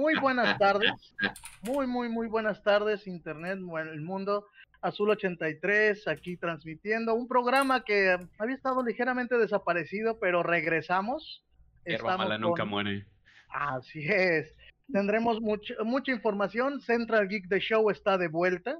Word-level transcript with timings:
muy 0.00 0.18
buenas 0.18 0.58
tardes. 0.58 0.92
Muy, 1.62 1.86
muy, 1.86 2.08
muy 2.08 2.26
buenas 2.26 2.62
tardes, 2.62 3.06
Internet, 3.06 3.58
el 3.58 4.00
mundo. 4.00 4.46
Azul 4.80 5.10
83, 5.10 6.08
aquí 6.08 6.38
transmitiendo 6.38 7.14
un 7.14 7.28
programa 7.28 7.84
que 7.84 8.16
había 8.38 8.54
estado 8.54 8.82
ligeramente 8.82 9.36
desaparecido, 9.36 10.18
pero 10.18 10.42
regresamos. 10.42 11.44
Hierba 11.84 12.16
mala 12.16 12.38
nunca 12.38 12.64
muere. 12.64 13.04
Así 13.50 14.06
es. 14.08 14.56
Tendremos 14.90 15.38
mucha 15.42 16.12
información. 16.12 16.80
Central 16.80 17.28
Geek 17.28 17.48
The 17.50 17.60
Show 17.60 17.90
está 17.90 18.16
de 18.16 18.28
vuelta 18.28 18.78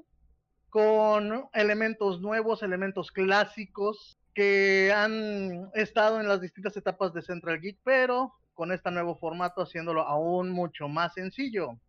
con 0.71 1.45
elementos 1.53 2.19
nuevos, 2.19 2.63
elementos 2.63 3.11
clásicos 3.11 4.17
que 4.33 4.91
han 4.91 5.69
estado 5.75 6.19
en 6.19 6.27
las 6.27 6.41
distintas 6.41 6.75
etapas 6.77 7.13
de 7.13 7.21
Central 7.21 7.61
Geek, 7.61 7.77
pero 7.83 8.33
con 8.61 8.71
este 8.71 8.91
nuevo 8.91 9.15
formato 9.15 9.63
haciéndolo 9.63 10.03
aún 10.03 10.51
mucho 10.51 10.87
más 10.87 11.15
sencillo 11.15 11.79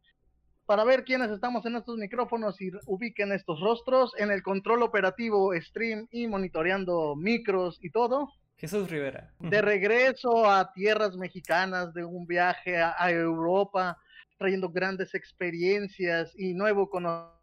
para 0.65 0.85
ver 0.85 1.05
quiénes 1.05 1.31
estamos 1.31 1.67
en 1.67 1.77
estos 1.77 1.99
micrófonos 1.99 2.59
y 2.63 2.71
ubiquen 2.87 3.31
estos 3.31 3.61
rostros 3.61 4.15
en 4.17 4.31
el 4.31 4.43
control 4.43 4.83
operativo, 4.83 5.53
stream 5.61 6.09
y 6.11 6.27
monitoreando 6.29 7.15
micros 7.15 7.79
y 7.83 7.91
todo. 7.91 8.33
Jesús 8.57 8.89
Rivera. 8.89 9.35
De 9.39 9.61
regreso 9.61 10.51
a 10.51 10.73
tierras 10.73 11.15
mexicanas, 11.15 11.93
de 11.93 12.07
un 12.07 12.27
viaje 12.27 12.81
a, 12.81 13.11
Europa, 13.11 13.99
trayendo 14.39 14.71
grandes 14.71 15.15
experiencias 15.15 16.33
y 16.39 16.55
nuevo 16.55 16.89
conocimiento. 16.89 17.39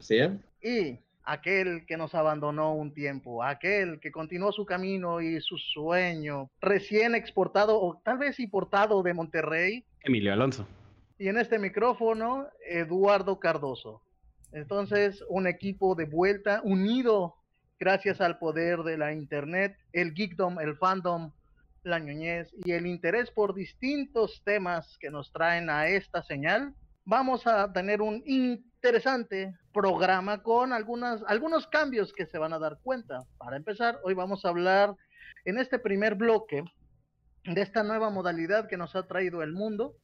Sí. 0.00 0.18
Y 0.60 0.98
aquel 1.24 1.86
que 1.86 1.96
nos 1.96 2.14
abandonó 2.14 2.74
un 2.74 2.92
tiempo, 2.92 3.42
aquel 3.42 4.00
que 4.00 4.12
continuó 4.12 4.52
su 4.52 4.64
camino 4.64 5.20
y 5.20 5.40
su 5.40 5.56
sueño, 5.58 6.50
recién 6.60 7.14
exportado 7.14 7.80
o 7.80 8.00
tal 8.04 8.18
vez 8.18 8.38
importado 8.40 9.02
de 9.02 9.14
Monterrey. 9.14 9.84
Emilio 10.02 10.32
Alonso 10.32 10.66
y 11.18 11.28
en 11.28 11.38
este 11.38 11.58
micrófono 11.58 12.48
Eduardo 12.68 13.38
Cardoso. 13.38 14.02
Entonces, 14.52 15.22
un 15.28 15.46
equipo 15.46 15.94
de 15.94 16.04
vuelta 16.04 16.60
unido 16.64 17.34
gracias 17.78 18.20
al 18.20 18.38
poder 18.38 18.80
de 18.80 18.96
la 18.96 19.12
internet, 19.12 19.76
el 19.92 20.14
geekdom, 20.14 20.60
el 20.60 20.76
fandom, 20.76 21.32
la 21.82 21.98
ñoñez 21.98 22.54
y 22.64 22.72
el 22.72 22.86
interés 22.86 23.30
por 23.30 23.54
distintos 23.54 24.42
temas 24.44 24.96
que 24.98 25.10
nos 25.10 25.32
traen 25.32 25.68
a 25.70 25.88
esta 25.88 26.22
señal. 26.22 26.74
Vamos 27.04 27.46
a 27.46 27.72
tener 27.72 28.00
un 28.00 28.22
interesante 28.84 29.54
programa 29.72 30.42
con 30.42 30.74
algunas, 30.74 31.22
algunos 31.26 31.66
cambios 31.68 32.12
que 32.12 32.26
se 32.26 32.36
van 32.36 32.52
a 32.52 32.58
dar 32.58 32.80
cuenta. 32.82 33.22
Para 33.38 33.56
empezar, 33.56 33.98
hoy 34.04 34.12
vamos 34.12 34.44
a 34.44 34.50
hablar 34.50 34.94
en 35.46 35.56
este 35.56 35.78
primer 35.78 36.16
bloque 36.16 36.62
de 37.46 37.62
esta 37.62 37.82
nueva 37.82 38.10
modalidad 38.10 38.68
que 38.68 38.76
nos 38.76 38.94
ha 38.94 39.06
traído 39.06 39.42
el 39.42 39.52
mundo, 39.52 39.94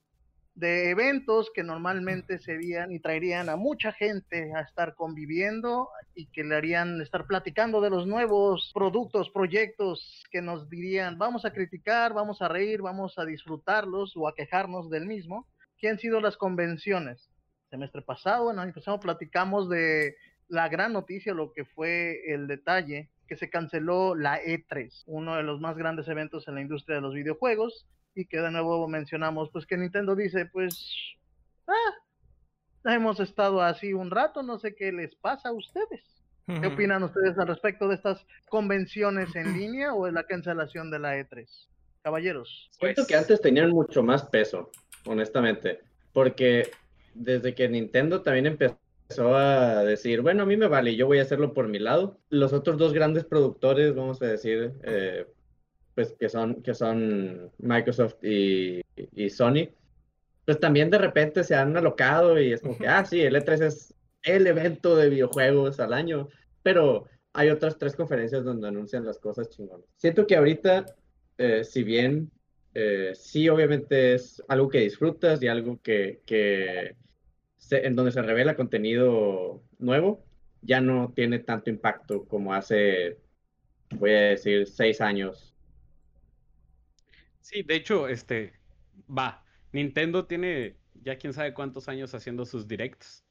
de 0.55 0.89
eventos 0.89 1.51
que 1.55 1.63
normalmente 1.63 2.39
serían 2.39 2.91
y 2.91 3.01
traerían 3.01 3.51
a 3.51 3.57
mucha 3.57 3.93
gente 3.93 4.51
a 4.57 4.63
estar 4.63 4.95
conviviendo 4.95 5.91
y 6.15 6.29
que 6.29 6.43
le 6.43 6.57
harían 6.57 7.03
estar 7.03 7.27
platicando 7.27 7.83
de 7.83 7.91
los 7.91 8.07
nuevos 8.07 8.71
productos, 8.73 9.29
proyectos 9.29 10.25
que 10.31 10.41
nos 10.41 10.71
dirían 10.71 11.19
vamos 11.19 11.45
a 11.45 11.53
criticar, 11.53 12.15
vamos 12.15 12.41
a 12.41 12.49
reír, 12.49 12.81
vamos 12.81 13.19
a 13.19 13.27
disfrutarlos 13.27 14.17
o 14.17 14.27
a 14.27 14.35
quejarnos 14.35 14.89
del 14.89 15.05
mismo, 15.05 15.47
que 15.77 15.91
han 15.91 15.99
sido 15.99 16.23
las 16.23 16.39
convenciones. 16.39 17.30
Semestre 17.71 18.03
pasado, 18.03 18.51
en 18.51 18.57
el 18.57 18.65
año 18.65 18.75
pasado 18.75 19.01
platicamos 19.01 19.69
de 19.69 20.17
la 20.49 20.69
gran 20.69 20.93
noticia, 20.93 21.33
lo 21.33 21.53
que 21.53 21.65
fue 21.65 22.21
el 22.27 22.49
detalle 22.49 23.09
que 23.29 23.37
se 23.37 23.49
canceló 23.49 24.17
la 24.17 24.43
E3, 24.43 25.05
uno 25.07 25.37
de 25.37 25.45
los 25.45 25.61
más 25.61 25.77
grandes 25.77 26.09
eventos 26.09 26.49
en 26.49 26.57
la 26.57 26.61
industria 26.61 26.97
de 26.97 27.03
los 27.03 27.15
videojuegos, 27.15 27.87
y 28.15 28.27
que 28.27 28.41
de 28.41 28.51
nuevo 28.51 28.89
mencionamos, 28.89 29.51
pues 29.53 29.67
que 29.67 29.77
Nintendo 29.77 30.17
dice, 30.17 30.47
pues, 30.47 30.93
ah, 31.69 32.93
hemos 32.93 33.21
estado 33.21 33.63
así 33.63 33.93
un 33.93 34.11
rato, 34.11 34.43
no 34.43 34.59
sé 34.59 34.75
qué 34.75 34.91
les 34.91 35.15
pasa 35.15 35.51
a 35.51 35.53
ustedes. 35.53 36.03
¿Qué 36.47 36.67
opinan 36.67 37.05
ustedes 37.05 37.39
al 37.39 37.47
respecto 37.47 37.87
de 37.87 37.95
estas 37.95 38.27
convenciones 38.49 39.37
en 39.37 39.53
línea 39.53 39.95
o 39.95 40.07
de 40.07 40.11
la 40.11 40.25
cancelación 40.25 40.91
de 40.91 40.99
la 40.99 41.17
E3? 41.17 41.47
Caballeros. 42.03 42.69
Siento 42.73 43.07
que 43.07 43.15
antes 43.15 43.41
tenían 43.41 43.71
mucho 43.71 44.03
más 44.03 44.25
peso, 44.25 44.69
honestamente, 45.07 45.79
porque 46.13 46.69
desde 47.15 47.55
que 47.55 47.69
Nintendo 47.69 48.23
también 48.23 48.47
empezó 48.47 49.35
a 49.35 49.85
decir, 49.85 50.21
bueno, 50.21 50.43
a 50.45 50.47
mí 50.47 50.57
me 50.57 50.69
vale, 50.69 50.97
yo 50.97 51.07
voy 51.07 51.19
a 51.19 51.23
hacerlo 51.23 51.53
por 51.53 51.69
mi 51.69 51.79
lado. 51.79 52.19
Los 52.29 52.53
otros 52.53 52.79
dos 52.79 52.93
grandes 52.93 53.25
productores, 53.25 53.95
vamos 53.95 54.23
a 54.23 54.27
decir, 54.27 54.73
eh, 54.83 55.27
pues 55.95 56.15
que 56.19 56.29
son, 56.29 56.63
que 56.63 56.75
son 56.75 57.51
Microsoft 57.59 58.23
y, 58.23 58.83
Sony, 59.31 59.69
pues 60.45 60.59
también 60.61 60.91
de 60.91 60.99
repente 60.99 61.45
se 61.45 61.55
han 61.55 61.77
alocado 61.77 62.41
y 62.41 62.53
es 62.53 62.61
como 62.61 62.77
que, 62.79 62.87
ah, 62.87 63.05
sí, 63.05 63.21
el 63.21 63.35
E3 63.35 63.63
es 63.63 63.95
el 64.23 64.47
evento 64.47 64.97
de 64.97 65.09
videojuegos 65.09 65.81
al 65.81 65.93
año, 65.93 66.29
pero 66.63 67.07
hay 67.33 67.51
otras 67.51 67.79
tres 67.79 67.95
conferencias 67.97 68.45
donde 68.45 68.69
anuncian 68.69 69.05
las 69.05 69.19
cosas 69.19 69.49
chingonas. 69.49 69.87
Siento 69.97 70.27
que 70.27 70.37
ahorita, 70.37 70.87
eh, 71.39 71.65
si 71.65 71.83
bien 71.83 72.31
eh, 72.75 73.13
sí, 73.15 73.49
obviamente 73.49 74.15
es 74.15 74.43
algo 74.49 74.69
que 74.69 74.81
disfrutas 74.81 75.43
y 75.43 75.49
algo 75.49 75.81
que, 75.83 76.21
en 77.71 77.97
donde 77.97 78.13
se 78.13 78.23
revela 78.23 78.57
contenido 78.57 79.63
nuevo, 79.79 80.25
ya 80.63 80.81
no 80.81 81.13
tiene 81.15 81.41
tanto 81.41 81.71
impacto 81.71 82.25
como 82.27 82.55
hace, 82.55 83.19
voy 83.97 84.11
a 84.11 84.21
decir, 84.21 84.67
seis 84.67 85.01
años. 85.01 85.55
Sí, 87.41 87.63
de 87.63 87.75
hecho, 87.75 88.07
este, 88.09 88.53
va, 89.09 89.45
Nintendo 89.73 90.27
tiene 90.27 90.77
ya 91.03 91.17
quién 91.17 91.33
sabe 91.33 91.55
cuántos 91.55 91.89
años 91.89 92.15
haciendo 92.15 92.45
sus 92.45 92.69
directs 92.69 93.25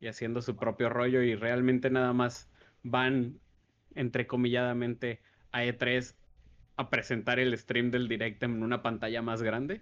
y 0.00 0.08
haciendo 0.08 0.42
su 0.42 0.56
propio 0.56 0.88
rollo 0.88 1.22
y 1.22 1.34
realmente 1.34 1.88
nada 1.88 2.12
más 2.12 2.50
van, 2.82 3.38
entrecomilladamente, 3.94 5.20
a 5.52 5.64
E3 5.64 6.14
a 6.76 6.90
presentar 6.90 7.38
el 7.38 7.56
stream 7.56 7.90
del 7.90 8.08
direct 8.08 8.42
en 8.42 8.62
una 8.62 8.82
pantalla 8.82 9.22
más 9.22 9.42
grande. 9.42 9.80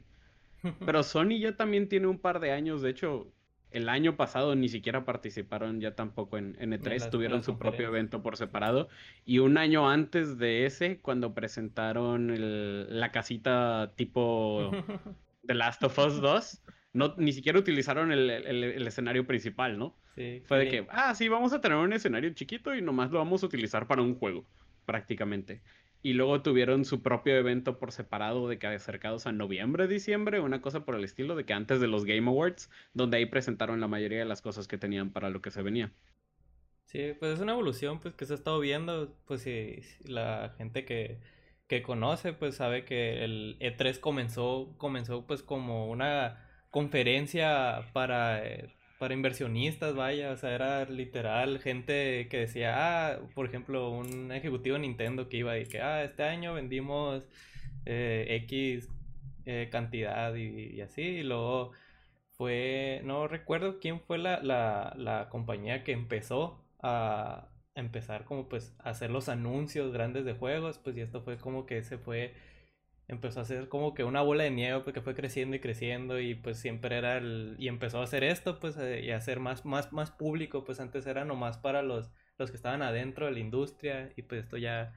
Pero 0.85 1.03
Sony 1.03 1.39
ya 1.41 1.57
también 1.57 1.89
tiene 1.89 2.07
un 2.07 2.19
par 2.19 2.41
de 2.41 2.53
años, 2.53 2.83
de 2.83 2.91
hecho, 2.91 3.33
el 3.71 3.89
año 3.89 4.17
pasado 4.17 4.55
ni 4.57 4.69
siquiera 4.69 5.05
participaron 5.05 5.81
ya 5.81 5.95
tampoco 5.95 6.39
en, 6.39 6.57
E3, 6.57 7.07
e 7.07 7.11
tuvieron 7.11 7.43
su 7.43 7.59
propio 7.59 7.89
evento 7.89 8.23
por 8.23 8.37
separado. 8.37 8.89
Y 9.25 9.39
un 9.39 9.59
año 9.59 9.89
antes 9.89 10.39
de 10.39 10.67
ese, 10.67 10.99
cuando 10.99 11.35
presentaron 11.35 12.35
la 12.89 13.13
casita 13.13 13.93
tipo 13.97 14.71
The 15.47 15.55
Last 15.55 15.85
of 15.85 15.97
Us 15.99 16.21
2, 16.21 16.63
no, 16.95 17.15
ni 17.17 17.33
siquiera 17.33 17.59
utilizaron 17.59 18.11
el, 18.11 18.29
escenario 18.87 19.27
principal, 19.27 19.79
¿no? 19.79 19.97
Sí, 20.17 20.43
Fue 20.45 20.59
de 20.59 20.69
que, 20.69 20.87
ah, 20.91 21.15
sí, 21.15 21.29
vamos 21.29 21.53
a 21.53 21.61
tener 21.61 21.79
un 21.79 21.93
escenario 21.93 22.31
chiquito 22.31 22.75
y 22.75 22.83
nomás 22.83 23.13
lo 23.13 23.19
vamos 23.19 23.45
a 23.45 23.47
utilizar 23.47 23.87
para 23.87 24.03
un 24.03 24.17
juego, 24.17 24.45
prácticamente 24.85 25.63
y 26.03 26.15
luego 26.15 26.43
tuvieron 26.43 26.85
su 26.85 27.03
propio 27.03 27.37
evento 27.37 27.79
por 27.79 27.93
separado 27.93 28.49
de 28.49 28.59
que 28.59 28.67
acercados 28.67 29.27
a 29.27 29.33
noviembre, 29.33 29.87
diciembre, 29.87 30.41
una 30.41 30.63
cosa 30.63 30.85
por 30.85 30.95
el 30.95 31.05
estilo 31.05 31.37
de 31.37 31.45
que 31.45 31.53
antes 31.53 31.81
de 31.81 31.89
los 31.89 32.05
Game 32.05 32.29
Awards, 32.29 32.71
donde 32.95 33.19
ahí 33.19 33.27
presentaron 33.27 33.81
la 33.81 33.89
mayoría 33.89 34.21
de 34.21 34.25
las 34.25 34.41
cosas 34.43 34.67
que 34.67 34.79
tenían 34.79 35.11
para 35.11 35.31
lo 35.31 35.43
que 35.43 35.51
se 35.51 35.63
venía. 35.63 35.93
Sí, 36.87 37.13
pues 37.19 37.35
es 37.35 37.41
una 37.41 37.53
evolución 37.53 38.01
pues 38.01 38.15
que 38.15 38.27
se 38.27 38.33
ha 38.33 38.37
estado 38.37 38.59
viendo, 38.59 39.17
pues 39.27 39.43
si, 39.43 39.81
la 40.05 40.55
gente 40.59 40.85
que, 40.85 41.21
que 41.69 41.83
conoce 41.83 42.33
pues 42.33 42.57
sabe 42.57 42.85
que 42.85 43.23
el 43.23 43.59
E3 43.61 44.01
comenzó 44.01 44.75
comenzó 44.77 45.27
pues 45.27 45.43
como 45.43 45.89
una 45.89 46.49
conferencia 46.71 47.91
para 47.93 48.45
eh, 48.45 48.75
para 49.01 49.15
inversionistas, 49.15 49.95
vaya, 49.97 50.31
o 50.33 50.37
sea, 50.37 50.55
era 50.55 50.85
literal 50.85 51.59
gente 51.61 52.29
que 52.29 52.41
decía, 52.41 52.75
ah, 52.77 53.21
por 53.35 53.47
ejemplo, 53.47 53.91
un 53.91 54.31
ejecutivo 54.31 54.75
de 54.77 54.83
Nintendo 54.83 55.31
que 55.31 55.39
iba 55.39 55.59
y 55.59 55.65
que, 55.65 55.81
ah, 55.81 56.05
este 56.05 56.23
año 56.25 56.53
vendimos 56.53 57.27
eh, 57.87 58.27
X 58.45 58.91
eh, 59.47 59.71
cantidad 59.73 60.35
y, 60.35 60.83
así, 60.83 61.01
y 61.03 61.23
luego 61.23 61.73
fue, 62.33 63.01
no 63.05 63.27
recuerdo 63.27 63.81
quién 63.81 64.01
fue 64.03 64.19
la, 64.19 64.43
la, 64.43 64.95
la 64.99 65.31
compañía 65.31 65.83
que 65.83 65.93
empezó 65.93 66.63
a 66.83 67.49
empezar 67.75 68.25
como 68.27 68.49
pues 68.51 68.75
a 68.81 68.91
hacer 68.91 69.11
los 69.11 69.31
anuncios 69.31 69.93
grandes 69.95 70.27
de 70.27 70.35
juegos, 70.35 70.79
pues 70.79 70.95
y 70.99 71.01
esto 71.01 71.23
fue 71.23 71.39
como 71.39 71.65
que 71.65 71.83
se 71.85 71.97
fue 71.97 72.35
empezó 73.11 73.41
a 73.41 73.45
ser 73.45 73.69
como 73.69 73.93
que 73.95 74.05
una 74.05 74.23
bola 74.23 74.45
de 74.45 74.51
nieve 74.51 74.81
porque 74.85 75.01
fue 75.01 75.15
creciendo 75.15 75.57
y 75.57 75.61
creciendo 75.61 76.21
y 76.21 76.35
pues 76.35 76.59
siempre 76.59 76.97
era 76.97 77.19
el 77.19 77.57
y 77.59 77.69
empezó 77.69 78.01
a 78.01 78.05
hacer 78.05 78.25
esto 78.25 78.61
pues 78.61 78.77
eh, 78.79 79.03
y 79.05 79.11
a 79.11 79.21
ser 79.21 79.41
más 79.41 79.65
más 79.65 79.93
más 79.93 80.11
público 80.11 80.65
pues 80.65 80.81
antes 80.81 81.07
era 81.07 81.25
nomás 81.25 81.59
para 81.59 81.83
los 81.83 82.11
los 82.39 82.51
que 82.51 82.57
estaban 82.57 82.83
adentro 82.83 83.27
de 83.27 83.33
la 83.33 83.41
industria 83.41 84.13
y 84.17 84.23
pues 84.23 84.45
esto 84.45 84.57
ya 84.57 84.95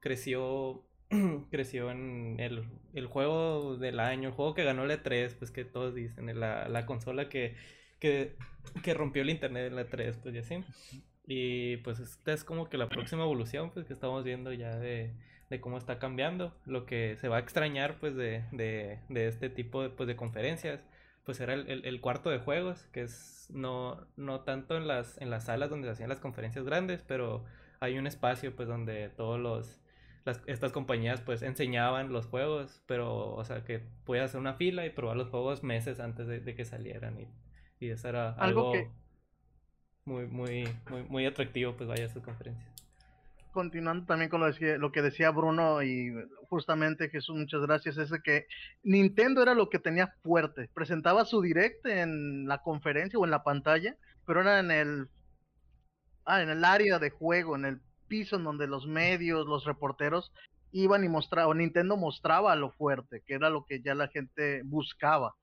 creció 0.00 0.84
creció 1.50 1.90
en 1.90 2.36
el, 2.40 2.64
el, 2.92 3.06
juego 3.06 3.76
del 3.76 4.00
año 4.00 4.30
el 4.30 4.34
juego 4.34 4.54
que 4.54 4.64
ganó 4.64 4.84
el 4.84 4.90
E3 4.90 5.34
pues 5.38 5.50
que 5.50 5.64
todos 5.64 5.94
dicen 5.94 6.38
la, 6.40 6.68
la 6.68 6.86
consola 6.86 7.28
que, 7.28 7.54
que 8.00 8.36
que 8.82 8.94
rompió 8.94 9.22
el 9.22 9.30
internet 9.30 9.66
en 9.66 9.76
la 9.76 9.86
E3 9.86 10.18
pues 10.22 10.34
y 10.34 10.38
así. 10.38 10.64
Y 11.26 11.76
pues 11.78 12.00
esta 12.00 12.32
es 12.32 12.44
como 12.44 12.68
que 12.68 12.76
la 12.76 12.88
próxima 12.88 13.22
evolución 13.22 13.70
pues 13.70 13.86
que 13.86 13.92
estamos 13.92 14.24
viendo 14.24 14.52
ya 14.52 14.76
de 14.76 15.14
de 15.54 15.60
cómo 15.60 15.78
está 15.78 15.98
cambiando, 15.98 16.52
lo 16.66 16.84
que 16.84 17.16
se 17.20 17.28
va 17.28 17.36
a 17.36 17.40
extrañar 17.40 17.98
pues 18.00 18.16
de, 18.16 18.44
de, 18.50 18.98
de 19.08 19.28
este 19.28 19.48
tipo 19.48 19.82
de, 19.82 19.90
pues, 19.90 20.06
de 20.08 20.16
conferencias, 20.16 20.80
pues 21.24 21.40
era 21.40 21.54
el, 21.54 21.84
el, 21.84 22.00
cuarto 22.00 22.28
de 22.28 22.38
juegos, 22.38 22.88
que 22.92 23.02
es 23.02 23.48
no, 23.52 24.06
no 24.16 24.40
tanto 24.40 24.76
en 24.76 24.88
las, 24.88 25.20
en 25.20 25.30
las 25.30 25.44
salas 25.44 25.70
donde 25.70 25.86
se 25.86 25.92
hacían 25.92 26.08
las 26.08 26.20
conferencias 26.20 26.64
grandes, 26.64 27.02
pero 27.06 27.44
hay 27.80 27.98
un 27.98 28.06
espacio 28.06 28.54
pues 28.56 28.68
donde 28.68 29.08
todos 29.10 29.38
los 29.38 29.80
las, 30.24 30.42
estas 30.46 30.72
compañías 30.72 31.20
pues 31.20 31.42
enseñaban 31.42 32.12
los 32.12 32.26
juegos, 32.26 32.82
pero 32.86 33.34
o 33.34 33.44
sea 33.44 33.62
que 33.64 33.80
puedes 34.04 34.24
hacer 34.24 34.40
una 34.40 34.54
fila 34.54 34.86
y 34.86 34.90
probar 34.90 35.16
los 35.16 35.28
juegos 35.28 35.62
meses 35.62 36.00
antes 36.00 36.26
de, 36.26 36.54
que 36.54 36.64
salieran 36.64 37.20
y, 37.20 37.28
y, 37.78 37.90
eso 37.90 38.08
era 38.08 38.32
algo, 38.32 38.72
que... 38.72 38.90
muy, 40.04 40.26
muy, 40.26 40.68
muy, 40.90 41.02
muy 41.04 41.26
atractivo 41.26 41.74
pues 41.76 41.88
vaya 41.88 42.06
a 42.06 42.08
sus 42.08 42.22
conferencias. 42.22 42.73
Continuando 43.54 44.04
también 44.04 44.30
con 44.30 44.40
lo, 44.40 44.48
lo 44.78 44.90
que 44.90 45.00
decía 45.00 45.30
Bruno 45.30 45.80
y 45.80 46.12
justamente 46.48 47.08
Jesús, 47.08 47.36
muchas 47.36 47.62
gracias, 47.62 47.96
es 47.98 48.10
que 48.24 48.48
Nintendo 48.82 49.42
era 49.42 49.54
lo 49.54 49.70
que 49.70 49.78
tenía 49.78 50.08
fuerte, 50.24 50.68
presentaba 50.74 51.24
su 51.24 51.40
direct 51.40 51.86
en 51.86 52.48
la 52.48 52.58
conferencia 52.62 53.16
o 53.16 53.24
en 53.24 53.30
la 53.30 53.44
pantalla, 53.44 53.96
pero 54.26 54.40
era 54.40 54.58
en 54.58 54.72
el, 54.72 55.08
ah, 56.24 56.42
en 56.42 56.48
el 56.48 56.64
área 56.64 56.98
de 56.98 57.10
juego, 57.10 57.54
en 57.54 57.64
el 57.64 57.80
piso 58.08 58.34
en 58.34 58.42
donde 58.42 58.66
los 58.66 58.88
medios, 58.88 59.46
los 59.46 59.64
reporteros 59.64 60.32
iban 60.72 61.04
y 61.04 61.08
mostraban, 61.08 61.58
Nintendo 61.58 61.96
mostraba 61.96 62.56
lo 62.56 62.72
fuerte, 62.72 63.22
que 63.24 63.34
era 63.34 63.50
lo 63.50 63.64
que 63.66 63.82
ya 63.82 63.94
la 63.94 64.08
gente 64.08 64.62
buscaba. 64.64 65.36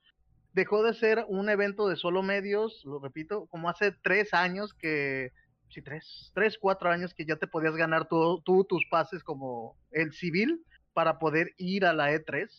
Dejó 0.51 0.83
de 0.83 0.93
ser 0.95 1.23
un 1.29 1.47
evento 1.47 1.87
de 1.87 1.95
solo 1.95 2.23
medios, 2.23 2.81
lo 2.83 2.99
repito, 2.99 3.45
como 3.45 3.69
hace 3.69 3.93
tres 4.03 4.33
años 4.33 4.73
que, 4.73 5.31
sí, 5.71 5.81
tres, 5.81 6.31
tres, 6.33 6.57
cuatro 6.59 6.89
años 6.89 7.13
que 7.13 7.25
ya 7.25 7.35
te 7.35 7.47
podías 7.47 7.75
ganar 7.75 8.07
tú, 8.07 8.41
tus 8.43 8.85
pases 8.89 9.23
como 9.23 9.75
el 9.91 10.13
civil 10.13 10.63
para 10.93 11.19
poder 11.19 11.53
ir 11.57 11.85
a 11.85 11.93
la 11.93 12.11
E3 12.11 12.49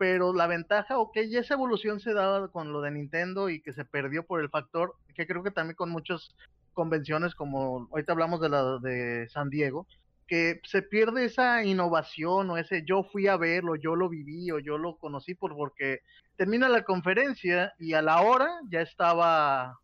pero 0.00 0.32
la 0.32 0.46
ventaja, 0.46 0.98
ok, 0.98 1.14
ya 1.28 1.40
esa 1.40 1.52
evolución 1.52 2.00
se 2.00 2.14
daba 2.14 2.48
con 2.48 2.72
lo 2.72 2.80
de 2.80 2.90
Nintendo 2.90 3.50
y 3.50 3.60
que 3.60 3.74
se 3.74 3.84
perdió 3.84 4.24
por 4.24 4.40
el 4.40 4.48
factor, 4.48 4.94
que 5.14 5.26
creo 5.26 5.42
que 5.42 5.50
también 5.50 5.76
con 5.76 5.90
muchos 5.90 6.34
convenciones 6.72 7.34
como 7.34 7.86
ahorita 7.90 8.12
hablamos 8.12 8.40
de 8.40 8.48
la 8.48 8.78
de 8.78 9.28
San 9.28 9.50
Diego, 9.50 9.86
que 10.26 10.58
se 10.64 10.80
pierde 10.80 11.26
esa 11.26 11.64
innovación 11.64 12.48
o 12.48 12.56
ese 12.56 12.82
yo 12.86 13.02
fui 13.02 13.26
a 13.26 13.36
verlo, 13.36 13.76
yo 13.76 13.94
lo 13.94 14.08
viví 14.08 14.50
o 14.50 14.58
yo 14.58 14.78
lo 14.78 14.96
conocí 14.96 15.34
por 15.34 15.54
porque 15.54 15.98
termina 16.36 16.70
la 16.70 16.82
conferencia 16.82 17.74
y 17.78 17.92
a 17.92 18.00
la 18.00 18.22
hora 18.22 18.48
ya 18.70 18.80
estaba, 18.80 19.78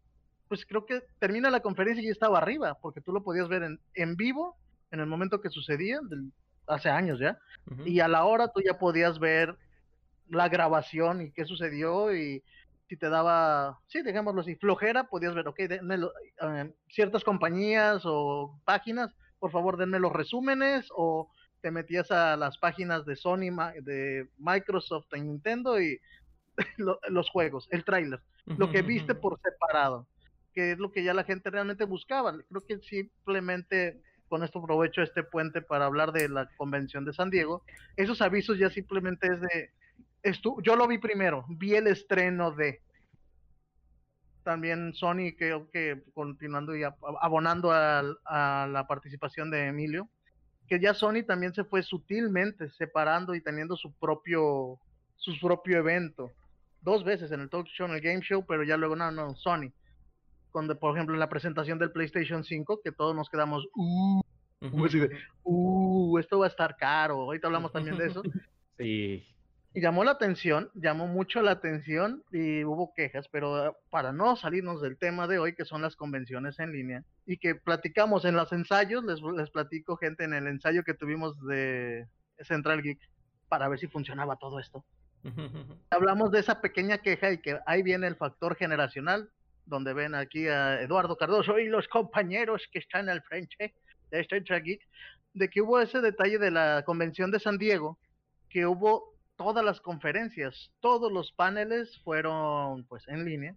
pues 0.49 0.65
creo 0.67 0.87
que 0.87 1.03
termina 1.19 1.51
la 1.51 1.61
conferencia 1.61 2.03
y 2.03 2.07
ya 2.07 2.13
estaba 2.13 2.39
arriba, 2.39 2.79
porque 2.81 3.01
tú 3.01 3.13
lo 3.13 3.23
podías 3.23 3.49
ver 3.49 3.63
en, 3.63 3.81
en 3.95 4.17
vivo 4.17 4.57
en 4.91 5.01
el 5.01 5.07
momento 5.07 5.41
que 5.41 5.51
sucedía, 5.51 6.01
hace 6.67 6.89
años 6.89 7.19
ya, 7.19 7.39
y 7.85 8.01
a 8.01 8.09
la 8.09 8.25
hora 8.25 8.49
tú 8.49 8.61
ya 8.65 8.79
podías 8.79 9.19
ver 9.19 9.57
la 10.29 10.49
grabación 10.49 11.23
y 11.23 11.33
qué 11.33 11.45
sucedió 11.45 12.15
y 12.15 12.43
si 12.89 12.97
te 12.97 13.09
daba, 13.09 13.81
sí, 13.89 14.03
digámoslo 14.03 14.43
así, 14.43 14.55
flojera, 14.57 15.05
podías 15.05 15.35
ver, 15.35 15.49
ok, 15.49 15.59
denme 15.61 15.97
eh, 16.41 16.73
ciertas 16.89 17.25
compañías 17.25 18.03
o 18.05 18.61
páginas, 18.65 19.13
por 19.41 19.51
favor 19.51 19.77
denme 19.77 19.99
los 19.99 20.13
resúmenes 20.13 20.89
o 20.95 21.29
te 21.63 21.71
metías 21.71 22.11
a 22.13 22.37
las 22.37 22.59
páginas 22.59 23.05
de 23.05 23.17
Sony, 23.17 23.51
de 23.83 24.29
Microsoft 24.39 25.07
y 25.17 25.21
Nintendo 25.21 25.81
y 25.81 25.99
los 27.09 27.29
juegos, 27.31 27.67
el 27.71 27.85
tráiler, 27.85 28.21
lo 28.47 28.71
que 28.71 28.83
viste 28.83 29.15
por 29.15 29.39
separado, 29.41 30.07
que 30.57 30.73
es 30.73 30.79
lo 30.79 30.91
que 30.91 31.05
ya 31.05 31.13
la 31.13 31.25
gente 31.25 31.51
realmente 31.51 31.85
buscaba. 31.85 32.35
Creo 32.49 32.65
que 32.65 32.79
simplemente 32.79 34.01
con 34.27 34.43
esto 34.43 34.59
aprovecho 34.59 35.03
este 35.03 35.23
puente 35.23 35.61
para 35.61 35.85
hablar 35.85 36.13
de 36.13 36.31
la 36.31 36.49
convención 36.57 37.05
de 37.05 37.13
San 37.13 37.29
Diego. 37.29 37.63
Esos 37.97 38.23
avisos 38.23 38.59
ya 38.59 38.71
simplemente 38.71 39.29
es 39.29 39.41
de 39.41 39.71
yo 40.65 40.75
lo 40.75 40.89
vi 40.89 40.99
primero, 40.99 41.45
vi 41.49 41.75
el 41.75 41.87
estreno 41.87 42.51
de 42.51 42.81
también 44.43 44.95
Sony, 44.95 45.35
creo 45.37 45.71
que 45.71 46.03
continuando 46.15 46.77
y 46.77 46.83
abonando 47.21 47.71
a, 47.71 48.03
la 48.67 48.87
participación 48.89 49.51
de 49.51 49.67
Emilio, 49.67 50.09
que 50.69 50.81
ya 50.81 50.95
Sony 50.95 51.25
también 51.27 51.53
se 51.53 51.65
fue 51.65 51.83
sutilmente 51.83 52.71
separando 52.71 53.35
y 53.35 53.41
teniendo 53.41 53.77
su 53.77 53.93
propio, 53.93 54.79
su 55.17 55.39
propio 55.41 55.79
evento. 55.79 56.33
Dos 56.81 57.05
veces 57.05 57.31
en 57.31 57.41
el 57.41 57.51
talk 57.51 57.67
show, 57.67 57.87
en 57.87 57.95
el 57.95 58.01
game 58.01 58.21
show, 58.21 58.45
pero 58.47 58.63
ya 58.65 58.77
luego, 58.77 58.97
no, 58.97 59.11
no, 59.11 59.35
Sony. 59.35 59.73
Cuando, 60.57 60.79
por 60.79 60.95
ejemplo, 60.95 61.15
en 61.15 61.21
la 61.21 61.29
presentación 61.29 61.79
del 61.79 61.93
PlayStation 61.93 62.43
5, 62.43 62.81
que 62.83 62.91
todos 62.91 63.15
nos 63.15 63.29
quedamos, 63.29 63.69
uh, 63.75 64.23
uh, 65.45 66.19
esto 66.19 66.39
va 66.39 66.47
a 66.47 66.49
estar 66.49 66.77
caro. 66.79 67.17
Ahorita 67.21 67.49
hablamos 67.49 67.73
también 67.73 67.99
de 67.99 68.07
eso. 68.07 68.23
Sí 68.79 69.25
llamó 69.81 70.05
la 70.05 70.13
atención, 70.13 70.71
llamó 70.75 71.07
mucho 71.07 71.43
la 71.43 71.51
atención 71.53 72.23
y 72.33 72.65
hubo 72.65 72.93
quejas, 72.95 73.29
pero 73.29 73.77
para 73.91 74.13
no 74.13 74.37
salirnos 74.37 74.81
del 74.81 74.97
tema 74.97 75.27
de 75.27 75.39
hoy, 75.39 75.55
que 75.55 75.65
son 75.65 75.83
las 75.83 75.97
convenciones 75.97 76.59
en 76.59 76.73
línea, 76.73 77.05
y 77.27 77.37
que 77.37 77.55
platicamos 77.55 78.25
en 78.25 78.37
los 78.37 78.53
ensayos, 78.53 79.05
les, 79.05 79.21
les 79.21 79.51
platico 79.51 79.97
gente 79.97 80.25
en 80.25 80.33
el 80.33 80.47
ensayo 80.47 80.83
que 80.83 80.95
tuvimos 80.95 81.39
de 81.47 82.07
Central 82.41 82.83
Geek 82.83 82.99
para 83.49 83.69
ver 83.69 83.79
si 83.79 83.87
funcionaba 83.87 84.37
todo 84.37 84.61
esto. 84.61 84.85
Hablamos 85.91 86.31
de 86.31 86.39
esa 86.39 86.61
pequeña 86.61 86.99
queja 86.99 87.33
y 87.33 87.39
que 87.39 87.59
ahí 87.67 87.83
viene 87.83 88.07
el 88.07 88.17
factor 88.17 88.57
generacional, 88.57 89.29
donde 89.67 89.93
ven 89.93 90.15
aquí 90.15 90.47
a 90.49 90.81
Eduardo 90.81 91.17
Cardoso 91.17 91.59
y 91.59 91.69
los 91.69 91.87
compañeros 91.89 92.63
que 92.73 92.79
están 92.79 93.09
al 93.09 93.23
frente 93.23 93.75
de 94.11 94.25
Central 94.25 94.63
Geek, 94.63 94.81
de 95.35 95.51
que 95.51 95.61
hubo 95.61 95.81
ese 95.81 96.01
detalle 96.01 96.39
de 96.39 96.51
la 96.51 96.83
convención 96.87 97.31
de 97.31 97.41
San 97.41 97.59
Diego, 97.59 97.99
que 98.49 98.65
hubo 98.67 99.15
todas 99.37 99.65
las 99.65 99.81
conferencias, 99.81 100.71
todos 100.81 101.13
los 101.13 101.33
paneles 101.33 101.99
fueron 102.03 102.85
pues 102.85 103.07
en 103.09 103.25
línea 103.25 103.55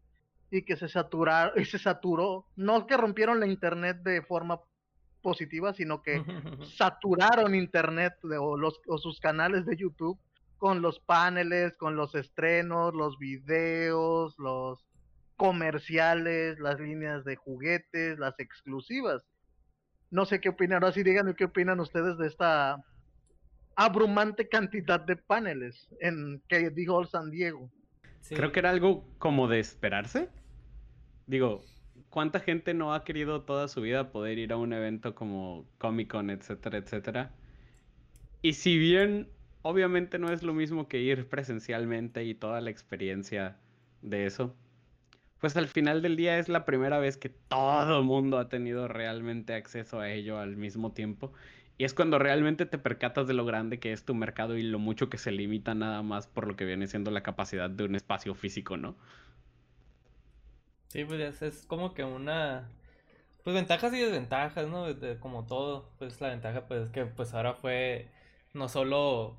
y 0.51 0.63
que 0.63 0.75
se 0.75 0.89
saturaron 0.89 1.53
y 1.61 1.65
se 1.65 1.79
saturó, 1.79 2.45
no 2.55 2.85
que 2.85 2.97
rompieron 2.97 3.39
la 3.39 3.47
internet 3.47 3.97
de 4.03 4.21
forma 4.21 4.59
positiva, 5.21 5.73
sino 5.73 6.01
que 6.01 6.21
saturaron 6.77 7.55
internet 7.55 8.13
o, 8.23 8.57
los, 8.57 8.81
o 8.87 8.97
sus 8.97 9.19
canales 9.19 9.65
de 9.65 9.77
YouTube 9.77 10.19
con 10.57 10.81
los 10.81 10.99
paneles, 10.99 11.77
con 11.77 11.95
los 11.95 12.15
estrenos, 12.15 12.93
los 12.93 13.17
videos, 13.17 14.37
los 14.37 14.85
comerciales, 15.39 16.59
las 16.59 16.81
líneas 16.81 17.23
de 17.23 17.37
juguetes, 17.37 18.19
las 18.19 18.37
exclusivas. 18.39 19.25
No 20.11 20.25
sé 20.25 20.41
qué 20.41 20.49
opinan, 20.49 20.83
ahora 20.83 20.93
sí 20.93 21.01
díganme 21.01 21.33
qué 21.33 21.45
opinan 21.45 21.79
ustedes 21.79 22.17
de 22.17 22.27
esta 22.27 22.83
abrumante 23.77 24.49
cantidad 24.49 24.99
de 24.99 25.15
paneles 25.15 25.87
en 26.01 26.43
que 26.49 26.69
dijo 26.71 27.05
San 27.05 27.31
Diego. 27.31 27.71
Creo 28.27 28.51
que 28.51 28.59
era 28.59 28.69
algo 28.69 29.05
como 29.17 29.47
de 29.47 29.59
esperarse. 29.59 30.27
Digo, 31.25 31.63
¿cuánta 32.09 32.41
gente 32.41 32.73
no 32.73 32.93
ha 32.93 33.05
querido 33.05 33.43
toda 33.43 33.69
su 33.69 33.79
vida 33.79 34.11
poder 34.11 34.39
ir 34.39 34.51
a 34.51 34.57
un 34.57 34.73
evento 34.73 35.15
como 35.15 35.65
Comic 35.77 36.11
Con, 36.11 36.29
etcétera, 36.31 36.79
etcétera? 36.79 37.31
Y 38.41 38.53
si 38.53 38.77
bien 38.77 39.29
obviamente 39.61 40.19
no 40.19 40.33
es 40.33 40.43
lo 40.43 40.53
mismo 40.53 40.89
que 40.89 40.99
ir 40.99 41.29
presencialmente 41.29 42.25
y 42.25 42.35
toda 42.35 42.59
la 42.59 42.71
experiencia 42.71 43.55
de 44.01 44.25
eso, 44.25 44.53
pues 45.39 45.55
al 45.57 45.67
final 45.67 46.01
del 46.01 46.15
día 46.15 46.37
es 46.37 46.49
la 46.49 46.65
primera 46.65 46.99
vez 46.99 47.17
que 47.17 47.29
todo 47.29 48.03
mundo 48.03 48.37
ha 48.37 48.49
tenido 48.49 48.87
realmente 48.87 49.53
acceso 49.53 49.99
a 49.99 50.09
ello 50.09 50.39
al 50.39 50.57
mismo 50.57 50.91
tiempo. 50.91 51.31
Y 51.77 51.85
es 51.85 51.93
cuando 51.93 52.19
realmente 52.19 52.65
te 52.65 52.77
percatas 52.77 53.25
de 53.27 53.33
lo 53.33 53.45
grande 53.45 53.79
que 53.79 53.93
es 53.93 54.03
tu 54.03 54.13
mercado 54.13 54.57
y 54.57 54.63
lo 54.63 54.79
mucho 54.79 55.09
que 55.09 55.17
se 55.17 55.31
limita 55.31 55.73
nada 55.75 56.01
más 56.01 56.27
por 56.27 56.45
lo 56.45 56.57
que 56.57 56.65
viene 56.65 56.87
siendo 56.87 57.09
la 57.09 57.23
capacidad 57.23 57.69
de 57.69 57.85
un 57.85 57.95
espacio 57.95 58.35
físico, 58.35 58.75
¿no? 58.75 58.97
Sí, 60.89 61.05
pues 61.05 61.41
es, 61.41 61.65
como 61.65 61.93
que 61.93 62.03
una... 62.03 62.69
Pues 63.43 63.53
ventajas 63.53 63.93
y 63.93 63.99
desventajas, 63.99 64.67
¿no? 64.67 64.87
como 65.21 65.45
todo, 65.45 65.89
pues 65.97 66.19
la 66.19 66.29
ventaja 66.29 66.67
pues 66.67 66.87
es 66.87 66.89
que 66.89 67.05
pues 67.05 67.33
ahora 67.33 67.53
fue 67.53 68.09
no 68.53 68.67
solo 68.67 69.37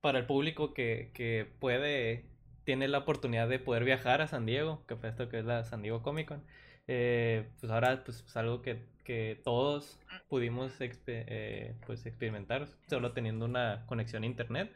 para 0.00 0.20
el 0.20 0.26
público 0.26 0.72
que, 0.72 1.10
que 1.14 1.50
puede, 1.58 2.26
tiene 2.66 2.88
la 2.88 2.98
oportunidad 2.98 3.48
de 3.48 3.60
poder 3.60 3.84
viajar 3.84 4.20
a 4.20 4.26
San 4.26 4.44
Diego, 4.44 4.84
que 4.86 4.96
fue 4.96 5.08
esto 5.08 5.30
que 5.30 5.38
es 5.38 5.44
la 5.46 5.64
San 5.64 5.82
Diego 5.82 6.02
Comic 6.02 6.28
Con, 6.28 6.44
eh, 6.88 7.48
pues 7.60 7.72
ahora 7.72 8.02
pues 8.04 8.24
es 8.26 8.36
algo 8.36 8.60
que, 8.60 8.84
que 9.04 9.40
todos 9.44 9.98
pudimos 10.28 10.72
eh, 10.80 11.76
pues 11.86 12.04
experimentar 12.06 12.68
solo 12.88 13.12
teniendo 13.12 13.44
una 13.46 13.86
conexión 13.86 14.24
a 14.24 14.26
internet. 14.26 14.72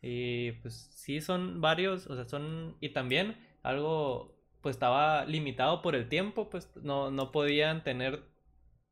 Y 0.00 0.52
pues 0.62 0.74
sí 0.94 1.20
son 1.20 1.60
varios 1.60 2.06
o 2.06 2.14
sea 2.14 2.24
son 2.26 2.76
y 2.80 2.90
también 2.90 3.36
algo 3.62 4.36
pues 4.60 4.76
estaba 4.76 5.24
limitado 5.24 5.82
por 5.82 5.94
el 5.94 6.08
tiempo 6.08 6.50
pues 6.50 6.70
no, 6.76 7.10
no 7.10 7.32
podían 7.32 7.82
tener 7.84 8.22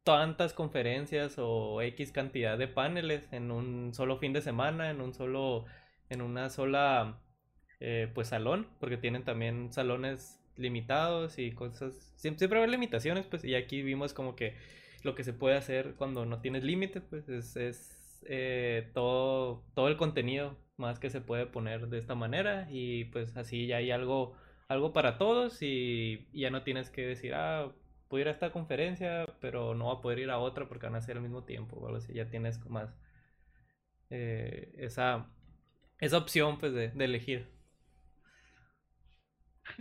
tantas 0.04 0.52
conferencias 0.54 1.34
o 1.38 1.80
X 1.82 2.12
cantidad 2.12 2.58
de 2.58 2.66
paneles 2.68 3.28
en 3.32 3.50
un 3.50 3.94
solo 3.94 4.18
fin 4.18 4.32
de 4.32 4.40
semana 4.40 4.90
en 4.90 5.00
un 5.00 5.14
solo 5.14 5.66
en 6.08 6.22
una 6.22 6.48
sola 6.50 7.20
eh, 7.82 8.10
pues 8.14 8.28
salón 8.28 8.68
porque 8.80 8.96
tienen 8.96 9.24
también 9.24 9.72
salones 9.72 10.40
limitados 10.56 11.38
y 11.38 11.52
cosas. 11.52 11.94
Siempre, 12.16 12.38
siempre 12.38 12.58
haber 12.58 12.70
limitaciones, 12.70 13.26
pues, 13.26 13.44
y 13.44 13.54
aquí 13.54 13.82
vimos 13.82 14.14
como 14.14 14.36
que 14.36 14.54
lo 15.02 15.14
que 15.14 15.24
se 15.24 15.32
puede 15.32 15.56
hacer 15.56 15.94
cuando 15.96 16.24
no 16.26 16.40
tienes 16.40 16.64
límite, 16.64 17.00
pues, 17.00 17.28
es, 17.28 17.56
es 17.56 18.24
eh, 18.28 18.90
todo, 18.94 19.64
todo 19.74 19.88
el 19.88 19.96
contenido 19.96 20.56
más 20.76 20.98
que 20.98 21.10
se 21.10 21.20
puede 21.20 21.46
poner 21.46 21.88
de 21.88 21.98
esta 21.98 22.14
manera 22.14 22.66
y 22.70 23.04
pues 23.06 23.36
así 23.36 23.66
ya 23.66 23.76
hay 23.76 23.90
algo 23.90 24.34
algo 24.72 24.92
para 24.92 25.18
todos 25.18 25.62
y, 25.62 26.28
ya 26.32 26.50
no 26.50 26.62
tienes 26.62 26.90
que 26.90 27.02
decir, 27.06 27.34
ah, 27.34 27.72
puedo 28.08 28.22
ir 28.22 28.28
a 28.28 28.32
esta 28.32 28.52
conferencia, 28.52 29.26
pero 29.40 29.74
no 29.74 29.86
va 29.86 29.94
a 29.94 30.00
poder 30.00 30.18
ir 30.20 30.30
a 30.30 30.38
otra 30.38 30.68
porque 30.68 30.86
van 30.86 30.96
a 30.96 31.00
ser 31.00 31.16
al 31.16 31.22
mismo 31.22 31.44
tiempo 31.44 31.76
o 31.76 31.88
algo. 31.88 32.00
Ya 32.12 32.28
tienes 32.30 32.64
más 32.66 32.94
eh, 34.10 34.74
esa, 34.78 35.30
esa 36.00 36.18
opción 36.18 36.58
pues 36.58 36.72
de, 36.72 36.92
elegir. 36.98 37.48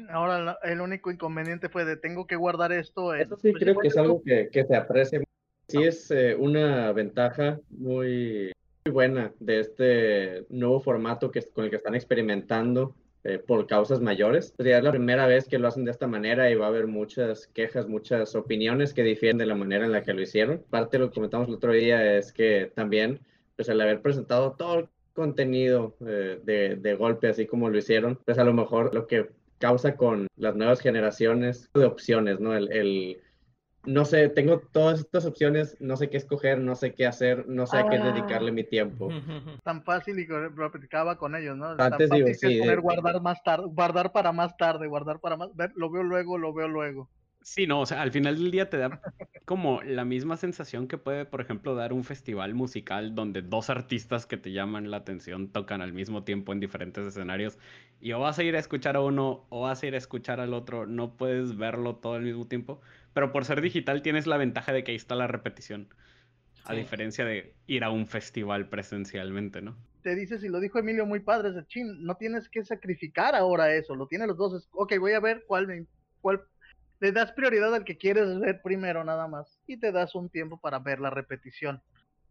Ahora 0.10 0.58
el 0.64 0.82
único 0.82 1.12
inconveniente 1.12 1.70
fue 1.70 1.86
de 1.86 1.98
tengo 1.98 2.28
que 2.28 2.36
guardar 2.36 2.72
esto. 2.72 3.14
Eso 3.14 3.38
sí 3.38 3.54
creo 3.54 3.78
que 3.78 3.88
es 3.88 3.98
algo 3.98 4.22
que, 4.24 4.50
que 4.52 4.66
se 4.66 4.76
aprecia. 4.76 5.22
Sí 5.68 5.84
es 5.84 6.12
eh, 6.12 6.36
una 6.36 6.92
ventaja 6.92 7.60
muy, 7.70 8.52
muy 8.86 8.92
buena 8.92 9.32
de 9.40 9.60
este 9.60 10.46
nuevo 10.50 10.82
formato 10.82 11.32
que, 11.32 11.42
con 11.44 11.66
el 11.66 11.70
que 11.70 11.78
están 11.78 11.96
experimentando 11.96 12.94
eh, 13.24 13.38
por 13.38 13.68
causas 13.68 14.02
mayores. 14.02 14.54
Pues 14.58 14.68
ya 14.68 14.80
es 14.80 14.84
la 14.84 14.92
primera 14.92 15.28
vez 15.28 15.48
que 15.48 15.60
lo 15.60 15.68
hacen 15.68 15.86
de 15.86 15.92
esta 15.92 16.08
manera 16.08 16.50
y 16.50 16.56
va 16.56 16.66
a 16.66 16.70
haber 16.70 16.88
muchas 16.88 17.48
quejas, 17.48 17.88
muchas 17.88 18.36
opiniones 18.36 18.94
que 18.94 19.04
difieren 19.04 19.38
de 19.38 19.46
la 19.46 19.56
manera 19.56 19.86
en 19.86 19.92
la 19.92 20.02
que 20.02 20.14
lo 20.14 20.22
hicieron. 20.22 20.64
Parte 20.70 20.98
de 20.98 21.04
lo 21.04 21.10
que 21.10 21.16
comentamos 21.16 21.48
el 21.48 21.54
otro 21.56 21.72
día 21.72 22.18
es 22.18 22.34
que 22.34 22.72
también, 22.76 23.22
pues 23.56 23.70
al 23.70 23.80
haber 23.80 24.02
presentado 24.02 24.54
todo 24.58 24.80
el 24.80 24.90
contenido 25.14 25.96
eh, 26.06 26.40
de, 26.44 26.76
de 26.78 26.96
golpe, 26.96 27.28
así 27.28 27.46
como 27.46 27.70
lo 27.70 27.78
hicieron, 27.78 28.20
pues 28.26 28.40
a 28.40 28.44
lo 28.44 28.54
mejor 28.54 28.94
lo 28.94 29.08
que 29.08 29.30
causa 29.62 29.96
con 29.96 30.28
las 30.36 30.56
nuevas 30.56 30.82
generaciones 30.82 31.70
de 31.74 31.86
opciones, 31.86 32.42
¿no? 32.42 32.54
el, 32.54 32.70
el 32.74 33.22
no 33.86 34.06
sé, 34.06 34.30
tengo 34.30 34.60
todas 34.60 35.00
estas 35.00 35.26
opciones, 35.26 35.76
no 35.80 35.98
sé 35.98 36.10
qué 36.10 36.18
escoger, 36.18 36.60
no 36.60 36.76
sé 36.76 36.94
qué 36.94 37.08
hacer, 37.08 37.48
no 37.48 37.66
sé 37.66 37.78
a 37.78 37.90
qué 37.90 37.98
ah. 37.98 38.12
dedicarle 38.12 38.52
mi 38.52 38.64
tiempo. 38.64 39.10
Tan 39.64 39.84
fácil 39.84 40.20
y 40.20 40.28
lo 40.28 40.72
con 41.18 41.36
ellos, 41.36 41.58
¿no? 41.58 41.70
Antes 41.70 42.10
Tan 42.10 42.20
fácil 42.20 42.36
sí, 42.36 42.60
poder 42.60 42.82
guardar 42.82 43.22
más 43.22 43.42
tarde, 43.44 43.66
guardar 43.68 44.12
para 44.12 44.32
más 44.32 44.56
tarde, 44.58 44.88
guardar 44.88 45.20
para 45.20 45.38
más, 45.38 45.50
lo 45.76 45.90
veo 45.90 46.04
luego, 46.04 46.38
lo 46.38 46.54
veo 46.54 46.68
luego. 46.68 47.10
Sí, 47.44 47.66
no, 47.66 47.82
o 47.82 47.86
sea, 47.88 48.04
al 48.04 48.12
final 48.12 48.38
del 48.38 48.52
día 48.52 48.70
te 48.70 48.78
da 48.78 49.02
como 49.46 49.82
la 49.82 50.06
misma 50.06 50.38
sensación 50.38 50.88
que 50.88 51.00
puede, 51.00 51.26
por 51.26 51.42
ejemplo, 51.42 51.74
dar 51.74 51.92
un 51.92 52.04
festival 52.04 52.54
musical 52.54 53.16
donde 53.16 53.42
dos 53.42 53.72
artistas 53.72 54.28
que 54.28 54.38
te 54.38 54.52
llaman 54.52 54.92
la 54.92 54.98
atención 54.98 55.52
tocan 55.52 55.82
al 55.82 55.92
mismo 55.92 56.24
tiempo 56.24 56.54
en 56.54 56.60
diferentes 56.60 57.06
escenarios 57.06 57.58
y 58.00 58.12
o 58.12 58.20
vas 58.20 58.38
a 58.38 58.44
ir 58.44 58.56
a 58.56 58.60
escuchar 58.60 58.96
a 58.96 59.02
uno 59.02 59.48
o 59.50 59.62
vas 59.62 59.82
a 59.82 59.88
ir 59.88 59.96
a 59.96 59.98
escuchar 59.98 60.40
al 60.40 60.54
otro, 60.54 60.86
no 60.86 61.18
puedes 61.18 61.58
verlo 61.58 61.96
todo 61.96 62.14
al 62.14 62.22
mismo 62.22 62.48
tiempo, 62.48 62.80
pero 63.14 63.32
por 63.32 63.44
ser 63.44 63.60
digital 63.62 64.04
tienes 64.04 64.28
la 64.28 64.38
ventaja 64.38 64.72
de 64.72 64.84
que 64.84 64.92
ahí 64.92 64.98
está 64.98 65.16
la 65.16 65.28
repetición, 65.28 65.88
a 66.66 66.76
diferencia 66.76 67.26
de 67.26 67.56
ir 67.66 67.84
a 67.84 67.90
un 67.90 68.08
festival 68.08 68.70
presencialmente, 68.70 69.64
¿no? 69.64 69.76
Te 70.04 70.16
dices, 70.16 70.44
y 70.44 70.48
lo 70.50 70.60
dijo 70.60 70.78
Emilio 70.78 71.08
muy 71.08 71.20
padre, 71.22 71.50
es 71.50 71.56
de 71.56 71.66
chin, 71.66 72.04
no 72.04 72.16
tienes 72.16 72.50
que 72.50 72.64
sacrificar 72.64 73.34
ahora 73.34 73.74
eso, 73.74 73.96
lo 73.96 74.06
tienen 74.06 74.28
los 74.28 74.38
dos, 74.38 74.70
ok, 74.74 74.94
voy 75.00 75.14
a 75.14 75.20
ver 75.20 75.44
cuál, 75.48 75.88
cuál 76.22 76.44
le 77.02 77.12
das 77.12 77.32
prioridad 77.32 77.74
al 77.74 77.84
que 77.84 77.98
quieres 77.98 78.40
ver 78.40 78.62
primero 78.62 79.04
nada 79.04 79.28
más 79.28 79.60
y 79.66 79.78
te 79.78 79.92
das 79.92 80.14
un 80.14 80.30
tiempo 80.30 80.58
para 80.58 80.78
ver 80.78 81.00
la 81.00 81.10
repetición. 81.10 81.82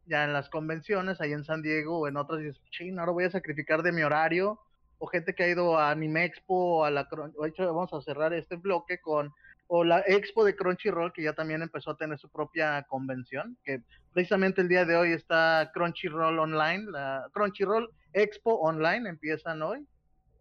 Ya 0.07 0.25
en 0.25 0.33
las 0.33 0.49
convenciones, 0.49 1.21
ahí 1.21 1.33
en 1.33 1.45
San 1.45 1.61
Diego 1.61 1.99
o 1.99 2.09
en 2.09 2.17
otras, 2.17 2.41
dices, 2.41 2.63
ching, 2.71 2.99
ahora 2.99 3.13
voy 3.13 3.25
a 3.25 3.31
sacrificar 3.31 3.83
de 3.83 3.93
mi 3.93 4.03
horario. 4.03 4.61
O 4.99 5.07
gente 5.07 5.35
que 5.35 5.43
ha 5.43 5.49
ido 5.49 5.77
a 5.77 5.91
Anime 5.91 6.25
Expo 6.25 6.85
a 6.85 6.91
la 6.91 7.09
o 7.37 7.47
hecho, 7.47 7.67
vamos 7.67 7.93
a 7.93 8.01
cerrar 8.03 8.33
este 8.33 8.57
bloque 8.57 9.01
con 9.01 9.33
o 9.67 9.83
la 9.83 10.01
Expo 10.07 10.45
de 10.45 10.55
Crunchyroll 10.55 11.13
que 11.13 11.23
ya 11.23 11.33
también 11.33 11.63
empezó 11.63 11.93
a 11.93 11.97
tener 11.97 12.19
su 12.19 12.29
propia 12.29 12.83
convención, 12.85 13.57
que 13.65 13.83
precisamente 14.13 14.61
el 14.61 14.69
día 14.69 14.85
de 14.85 14.97
hoy 14.97 15.13
está 15.13 15.71
Crunchyroll 15.73 16.39
Online, 16.39 16.91
la 16.91 17.29
Crunchyroll 17.33 17.91
Expo 18.13 18.55
Online 18.57 19.09
empiezan 19.09 19.63
hoy. 19.63 19.87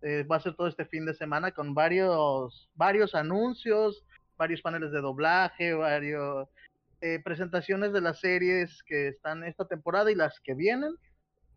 Eh, 0.02 0.24
va 0.24 0.38
a 0.38 0.40
ser 0.40 0.56
todo 0.56 0.68
este 0.68 0.86
fin 0.86 1.06
de 1.06 1.14
semana 1.14 1.52
con 1.52 1.74
varios 1.74 2.70
varios 2.76 3.16
anuncios, 3.16 4.04
varios 4.39 4.62
paneles 4.62 4.91
de 4.91 5.01
doblaje, 5.01 5.74
varios 5.74 6.48
eh, 7.01 7.19
presentaciones 7.24 7.93
de 7.93 8.01
las 8.01 8.19
series 8.22 8.81
que 8.84 9.10
están 9.10 9.43
esta 9.43 9.67
temporada 9.67 10.12
y 10.12 10.15
las 10.15 10.39
que 10.39 10.55
vienen. 10.55 10.96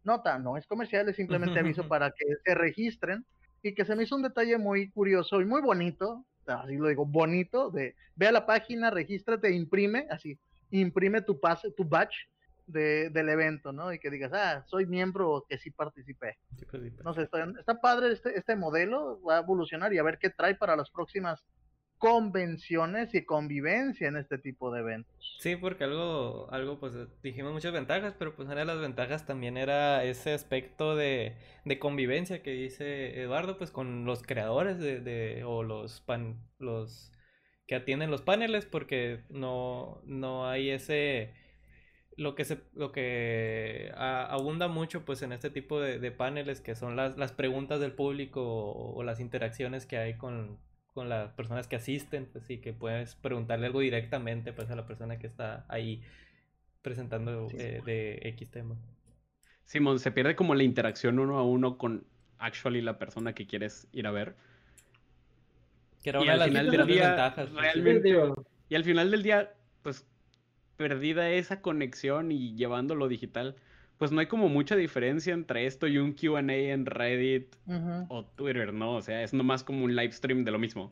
Nota, 0.04 0.38
no 0.38 0.58
es 0.58 0.66
comercial, 0.66 1.08
es 1.08 1.16
simplemente 1.16 1.58
aviso 1.60 1.88
para 1.88 2.10
que 2.10 2.26
se 2.44 2.54
registren 2.54 3.24
y 3.62 3.74
que 3.74 3.84
se 3.84 3.94
me 3.94 4.02
hizo 4.02 4.16
un 4.16 4.22
detalle 4.22 4.58
muy 4.58 4.90
curioso 4.90 5.40
y 5.40 5.44
muy 5.44 5.62
bonito, 5.62 6.26
así 6.46 6.76
lo 6.76 6.88
digo, 6.88 7.06
bonito, 7.06 7.70
de 7.70 7.94
ve 8.16 8.26
a 8.26 8.32
la 8.32 8.44
página, 8.44 8.90
regístrate, 8.90 9.54
imprime, 9.54 10.08
así, 10.10 10.36
imprime 10.70 11.22
tu 11.22 11.38
pase, 11.38 11.70
tu 11.70 11.84
badge 11.84 12.28
de, 12.66 13.10
del 13.10 13.28
evento, 13.28 13.72
¿no? 13.72 13.92
Y 13.92 14.00
que 14.00 14.10
digas, 14.10 14.32
ah, 14.34 14.64
soy 14.66 14.86
miembro 14.86 15.46
que 15.48 15.58
sí 15.58 15.70
participé. 15.70 16.38
No 17.04 17.14
sé, 17.14 17.22
está, 17.22 17.44
está 17.58 17.80
padre 17.80 18.12
este, 18.12 18.36
este 18.36 18.56
modelo, 18.56 19.22
va 19.22 19.36
a 19.36 19.42
evolucionar 19.42 19.92
y 19.92 19.98
a 19.98 20.02
ver 20.02 20.18
qué 20.18 20.30
trae 20.30 20.56
para 20.56 20.74
las 20.74 20.90
próximas 20.90 21.44
convenciones 22.02 23.14
y 23.14 23.25
convivencia 23.25 24.09
en 24.09 24.16
este 24.16 24.37
tipo 24.37 24.73
de 24.73 24.80
eventos. 24.80 25.37
Sí, 25.38 25.54
porque 25.54 25.85
algo, 25.85 26.49
algo, 26.50 26.80
pues 26.80 26.94
dijimos 27.23 27.52
muchas 27.52 27.73
ventajas, 27.73 28.16
pero 28.18 28.35
pues 28.35 28.49
una 28.49 28.59
de 28.59 28.64
las 28.64 28.80
ventajas 28.80 29.25
también 29.25 29.56
era 29.56 30.02
ese 30.02 30.32
aspecto 30.32 30.97
de, 30.97 31.37
de 31.64 31.78
convivencia 31.78 32.42
que 32.42 32.50
dice 32.50 33.23
Eduardo, 33.23 33.56
pues 33.56 33.71
con 33.71 34.04
los 34.04 34.25
creadores 34.25 34.80
de, 34.80 34.99
de 34.99 35.44
o 35.44 35.62
los 35.62 36.00
pan, 36.00 36.42
los 36.59 37.12
que 37.68 37.76
atienden 37.76 38.11
los 38.11 38.23
paneles, 38.23 38.66
porque 38.66 39.21
no, 39.30 40.02
no 40.04 40.49
hay 40.49 40.71
ese 40.71 41.32
lo 42.16 42.35
que 42.35 42.44
se 42.44 42.59
lo 42.75 42.90
que 42.90 43.92
abunda 43.94 44.66
mucho 44.66 45.04
pues 45.04 45.23
en 45.23 45.32
este 45.32 45.50
tipo 45.50 45.80
de, 45.80 46.11
paneles 46.11 46.61
que 46.61 46.75
son 46.75 46.97
las, 46.97 47.16
las 47.16 47.30
preguntas 47.30 47.78
del 47.78 47.92
público 47.92 48.42
o 48.42 49.02
las 49.04 49.21
interacciones 49.21 49.87
que 49.87 49.99
hay 49.99 50.18
con, 50.18 50.59
con 50.94 51.08
las 51.08 51.32
personas 51.32 51.68
que 51.68 51.76
asisten, 51.76 52.26
pues 52.26 52.44
sí, 52.44 52.58
que 52.58 52.72
puedes 52.72 53.14
preguntarle 53.14 53.66
algo 53.66 53.80
directamente 53.80 54.52
pues 54.52 54.70
a 54.70 54.76
la 54.76 54.87
persona 54.87 55.18
que 55.18 55.26
está 55.26 55.64
ahí 55.68 56.02
presentando 56.82 57.49
eh, 57.52 57.80
de 57.84 58.20
X 58.22 58.50
tema. 58.50 58.76
Simón, 59.64 59.99
se 59.99 60.12
pierde 60.12 60.37
como 60.37 60.54
la 60.54 60.64
interacción 60.64 61.18
uno 61.18 61.38
a 61.38 61.44
uno 61.44 61.78
con 61.78 62.04
actually 62.38 62.80
la 62.80 62.99
persona 62.99 63.32
que 63.34 63.46
quieres 63.46 63.88
ir 63.92 64.06
a 64.06 64.11
ver. 64.11 64.34
Que 66.02 66.11
era 66.11 66.20
una 66.20 66.32
de 66.32 66.38
las 66.38 66.49
final 66.49 66.70
del 66.70 66.87
día, 66.87 67.08
ventajas. 67.08 67.49
Pues, 67.50 67.62
realmente, 67.62 68.14
y 68.68 68.75
al 68.75 68.84
final 68.84 69.11
del 69.11 69.22
día, 69.22 69.54
pues 69.82 70.06
perdida 70.76 71.30
esa 71.30 71.62
conexión 71.62 72.32
y 72.32 72.54
llevándolo 72.56 73.08
digital, 73.08 73.56
pues 73.99 74.11
no 74.11 74.20
hay 74.20 74.26
como 74.26 74.49
mucha 74.49 74.76
diferencia 74.76 75.32
entre 75.32 75.66
esto 75.66 75.87
y 75.87 75.99
un 75.99 76.12
QA 76.12 76.40
en 76.40 76.87
Reddit 76.87 77.54
o 78.08 78.25
Twitter, 78.25 78.72
¿no? 78.72 78.94
O 78.94 79.02
sea, 79.02 79.22
es 79.22 79.32
nomás 79.32 79.62
como 79.62 79.84
un 79.84 79.94
live 79.94 80.12
stream 80.12 80.44
de 80.44 80.50
lo 80.50 80.58
mismo. 80.58 80.90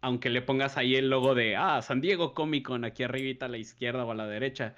Aunque 0.00 0.30
le 0.30 0.42
pongas 0.42 0.76
ahí 0.76 0.96
el 0.96 1.10
logo 1.10 1.34
de, 1.34 1.56
ah, 1.56 1.80
San 1.82 2.00
Diego 2.00 2.34
Comic 2.34 2.66
Con 2.66 2.84
aquí 2.84 3.02
arribita 3.02 3.46
a 3.46 3.48
la 3.48 3.58
izquierda 3.58 4.04
o 4.04 4.10
a 4.10 4.14
la 4.14 4.26
derecha, 4.26 4.74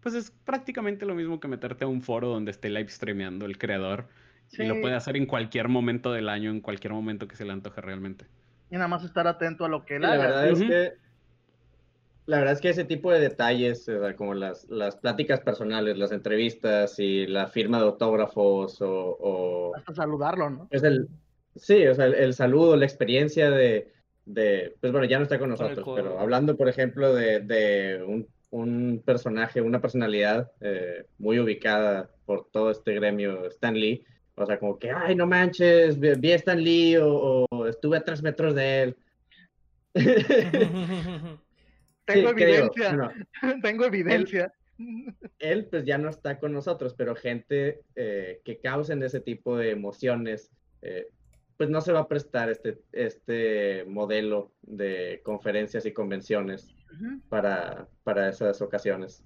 pues 0.00 0.14
es 0.14 0.30
prácticamente 0.30 1.06
lo 1.06 1.14
mismo 1.14 1.40
que 1.40 1.48
meterte 1.48 1.84
a 1.84 1.88
un 1.88 2.02
foro 2.02 2.28
donde 2.28 2.50
esté 2.50 2.70
live 2.70 2.88
streameando 2.88 3.46
el 3.46 3.58
creador. 3.58 4.08
Y 4.52 4.64
lo 4.64 4.80
puede 4.80 4.94
hacer 4.94 5.16
en 5.16 5.26
cualquier 5.26 5.68
momento 5.68 6.12
del 6.12 6.28
año, 6.28 6.50
en 6.50 6.60
cualquier 6.60 6.94
momento 6.94 7.28
que 7.28 7.36
se 7.36 7.44
le 7.44 7.52
antoje 7.52 7.80
realmente. 7.80 8.26
Y 8.70 8.74
nada 8.74 8.88
más 8.88 9.04
estar 9.04 9.26
atento 9.26 9.64
a 9.64 9.68
lo 9.68 9.84
que 9.84 9.96
él 9.96 10.02
La 10.02 10.16
verdad 10.16 10.48
es 10.48 10.58
que 10.60 11.07
la 12.28 12.40
verdad 12.40 12.52
es 12.52 12.60
que 12.60 12.68
ese 12.68 12.84
tipo 12.84 13.10
de 13.10 13.20
detalles, 13.20 13.90
como 14.18 14.34
las, 14.34 14.68
las 14.68 14.96
pláticas 14.96 15.40
personales, 15.40 15.96
las 15.96 16.12
entrevistas 16.12 16.98
y 16.98 17.26
la 17.26 17.46
firma 17.46 17.78
de 17.78 17.84
autógrafos 17.84 18.76
o... 18.80 19.72
Hasta 19.74 19.94
saludarlo, 19.94 20.50
¿no? 20.50 20.68
Es 20.70 20.82
el, 20.82 21.08
sí, 21.56 21.86
o 21.86 21.94
sea, 21.94 22.04
el, 22.04 22.34
saludo, 22.34 22.76
la 22.76 22.84
experiencia 22.84 23.50
de, 23.50 23.90
de, 24.26 24.76
Pues 24.78 24.92
bueno, 24.92 25.06
ya 25.06 25.16
no 25.16 25.22
está 25.22 25.38
con 25.38 25.48
nosotros, 25.48 25.88
pero 25.96 26.20
hablando, 26.20 26.54
por 26.54 26.68
ejemplo, 26.68 27.14
de, 27.14 27.40
de 27.40 28.04
un, 28.06 28.28
un, 28.50 29.02
personaje, 29.02 29.62
una 29.62 29.80
personalidad 29.80 30.52
eh, 30.60 31.06
muy 31.16 31.38
ubicada 31.38 32.10
por 32.26 32.50
todo 32.50 32.70
este 32.70 32.92
gremio, 32.92 33.46
Stan 33.46 33.72
Lee, 33.72 34.04
o 34.34 34.44
sea, 34.44 34.58
como 34.58 34.78
que, 34.78 34.90
ay, 34.90 35.14
no 35.14 35.26
manches, 35.26 35.98
vi 35.98 36.32
a 36.32 36.36
Stan 36.36 36.62
Lee 36.62 36.98
o, 36.98 37.46
o 37.48 37.66
estuve 37.66 37.96
a 37.96 38.04
tres 38.04 38.22
metros 38.22 38.54
de 38.54 38.82
él. 38.82 38.96
Tengo 42.08 42.30
evidencia. 42.30 43.14
Tengo 43.62 43.84
evidencia. 43.84 44.52
Él, 45.38 45.66
pues 45.66 45.84
ya 45.84 45.98
no 45.98 46.08
está 46.08 46.38
con 46.38 46.52
nosotros, 46.52 46.94
pero 46.94 47.14
gente 47.14 47.80
eh, 47.96 48.40
que 48.44 48.60
causen 48.60 49.02
ese 49.02 49.20
tipo 49.20 49.56
de 49.56 49.70
emociones, 49.70 50.50
eh, 50.82 51.08
pues 51.56 51.68
no 51.68 51.80
se 51.80 51.92
va 51.92 52.00
a 52.00 52.08
prestar 52.08 52.48
este, 52.48 52.78
este 52.92 53.84
modelo 53.84 54.52
de 54.62 55.20
conferencias 55.24 55.84
y 55.84 55.92
convenciones 55.92 56.74
para, 57.28 57.88
para 58.04 58.28
esas 58.28 58.62
ocasiones. 58.62 59.22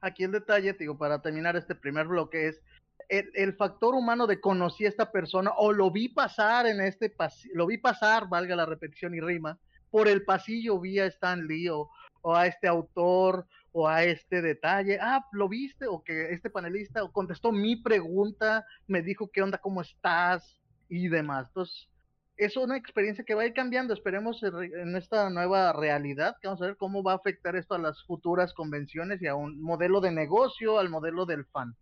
Aquí 0.00 0.24
el 0.24 0.32
detalle, 0.32 0.74
digo, 0.74 0.98
para 0.98 1.22
terminar 1.22 1.56
este 1.56 1.74
primer 1.74 2.08
bloque 2.08 2.48
es 2.48 2.62
el, 3.08 3.30
el, 3.34 3.54
factor 3.54 3.94
humano 3.94 4.26
de 4.26 4.40
conocí 4.40 4.84
a 4.84 4.88
esta 4.88 5.12
persona 5.12 5.52
o 5.56 5.72
lo 5.72 5.90
vi 5.92 6.08
pasar 6.08 6.66
en 6.66 6.80
este 6.80 7.14
lo 7.54 7.66
vi 7.66 7.78
pasar, 7.78 8.28
valga 8.28 8.56
la 8.56 8.66
repetición 8.66 9.14
y 9.14 9.20
rima, 9.20 9.58
por 9.90 10.08
el 10.08 10.24
pasillo 10.24 10.80
vi 10.80 10.98
a 10.98 11.06
Stan 11.06 11.46
Lee 11.46 11.68
o, 11.68 11.90
a 12.34 12.46
este 12.46 12.66
autor 12.66 13.46
o 13.72 13.86
a 13.86 14.04
este 14.04 14.42
detalle, 14.42 14.98
ah, 15.00 15.24
lo 15.32 15.48
viste 15.48 15.86
o 15.86 16.02
que 16.02 16.32
este 16.32 16.50
panelista 16.50 17.06
contestó 17.12 17.52
mi 17.52 17.76
pregunta, 17.76 18.66
me 18.86 19.02
dijo 19.02 19.30
qué 19.30 19.42
onda, 19.42 19.58
cómo 19.58 19.82
estás 19.82 20.58
y 20.88 21.08
demás. 21.08 21.46
Entonces, 21.48 21.88
es 22.36 22.56
una 22.56 22.76
experiencia 22.76 23.24
que 23.24 23.34
va 23.34 23.42
a 23.42 23.46
ir 23.46 23.54
cambiando. 23.54 23.94
Esperemos 23.94 24.42
en 24.42 24.96
esta 24.96 25.30
nueva 25.30 25.72
realidad, 25.72 26.36
que 26.40 26.48
vamos 26.48 26.62
a 26.62 26.66
ver 26.66 26.76
cómo 26.76 27.02
va 27.02 27.12
a 27.12 27.16
afectar 27.16 27.56
esto 27.56 27.74
a 27.74 27.78
las 27.78 28.02
futuras 28.04 28.52
convenciones 28.52 29.22
y 29.22 29.26
a 29.26 29.34
un 29.34 29.60
modelo 29.60 30.00
de 30.00 30.10
negocio, 30.10 30.78
al 30.78 30.88
modelo 30.88 31.24
del 31.26 31.44
fan. 31.46 31.74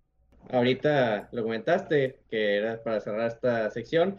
Ahorita 0.51 1.29
lo 1.33 1.43
comentaste, 1.43 2.21
que 2.29 2.59
era 2.59 2.83
para 2.83 3.01
cerrar 3.01 3.29
esta 3.29 3.71
sección. 3.71 4.19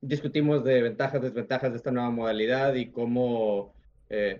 Discutimos 0.00 0.62
de 0.64 0.82
ventajas, 0.82 1.22
desventajas 1.22 1.72
de 1.72 1.78
esta 1.78 1.90
nueva 1.90 2.10
modalidad 2.10 2.74
y 2.74 2.90
cómo 2.90 3.74
eh, 4.10 4.38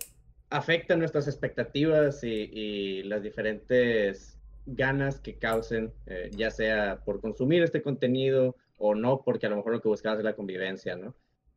afecta 0.50 0.96
nuestras 0.96 1.26
expectativas 1.26 2.22
y, 2.22 3.02
las 3.04 3.22
diferentes 3.22 4.38
ganas 4.66 5.20
que 5.20 5.36
causen, 5.36 5.92
eh, 6.06 6.30
ya 6.36 6.50
sea 6.50 7.00
por 7.04 7.20
consumir 7.20 7.62
este 7.62 7.82
contenido 7.82 8.56
o 8.78 8.94
no, 8.94 9.22
porque 9.22 9.46
a 9.46 9.50
lo 9.50 9.56
mejor 9.56 9.72
lo 9.72 9.80
que 9.80 9.88
buscabas 9.88 10.18
es 10.18 10.24
la 10.24 10.34
convivencia, 10.34 10.96
¿no? 10.96 11.14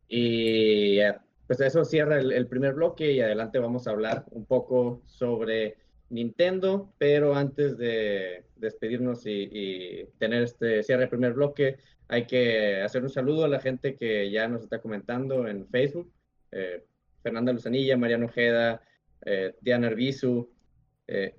Y 0.07 0.99
eh, 0.99 1.15
pues 1.47 1.59
eso 1.61 1.83
cierra 1.85 2.19
el, 2.19 2.47
primer 2.47 2.73
bloque 2.73 3.11
y 3.11 3.21
adelante 3.21 3.59
vamos 3.59 3.87
a 3.87 3.91
hablar 3.91 4.25
un 4.31 4.45
poco 4.45 5.01
sobre 5.05 5.77
Nintendo, 6.09 6.93
pero 6.97 7.35
antes 7.35 7.77
de 7.77 8.43
despedirnos 8.55 9.25
y, 9.25 10.07
tener 10.17 10.43
este 10.43 10.83
cierre 10.83 11.01
del 11.01 11.09
primer 11.09 11.33
bloque, 11.33 11.77
hay 12.07 12.25
que 12.25 12.81
hacer 12.81 13.03
un 13.03 13.09
saludo 13.09 13.45
a 13.45 13.49
la 13.49 13.59
gente 13.59 13.95
que 13.95 14.29
ya 14.31 14.47
nos 14.47 14.63
está 14.63 14.79
comentando 14.79 15.47
en 15.47 15.67
Facebook. 15.67 16.11
Eh, 16.51 16.83
Fernanda 17.21 17.53
Luzanilla, 17.53 17.97
Mariano 17.97 18.25
Ojeda, 18.25 18.81
eh, 19.25 19.53
Diana 19.61 19.87
Arbizu, 19.87 20.49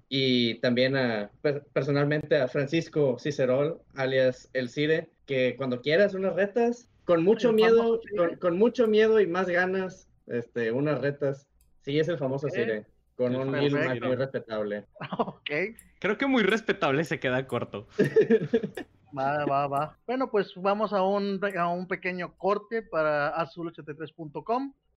y 0.08 0.54
también 0.56 0.96
a, 0.96 1.30
personalmente 1.72 2.36
a 2.36 2.48
Francisco 2.48 3.18
Cicerol, 3.20 3.80
alias 3.94 4.50
El 4.52 4.68
Cire, 4.68 5.10
que 5.26 5.54
cuando 5.56 5.80
quieras 5.80 6.14
unas 6.14 6.34
retas, 6.34 6.88
con 7.04 7.24
mucho 7.24 7.52
miedo, 7.52 8.00
con, 8.40 8.58
mucho 8.58 8.86
miedo 8.86 9.20
y 9.20 9.26
más 9.26 9.48
ganas, 9.48 10.08
este, 10.26 10.70
unas 10.70 11.00
retas. 11.00 11.48
Sí, 11.82 11.98
es 11.98 12.08
el 12.08 12.18
famoso 12.18 12.48
Sire, 12.48 12.84
con 13.20 13.36
un 13.36 13.50
muy 13.50 13.68
respetable. 14.16 14.86
Ok. 15.18 15.50
Creo 15.98 16.16
que 16.16 16.26
muy 16.26 16.42
respetable 16.42 17.04
se 17.04 17.20
queda 17.20 17.46
corto. 17.46 17.86
Va, 19.12 19.44
va, 19.44 19.66
va. 19.66 19.98
Bueno, 20.06 20.30
pues 20.30 20.52
vamos 20.54 20.92
a 20.92 21.02
un, 21.02 21.40
a 21.58 21.68
un 21.68 21.88
pequeño 21.88 22.32
corte 22.38 22.80
para 22.80 23.34
azul83.com 23.34 24.72